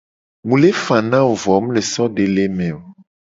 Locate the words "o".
2.79-2.79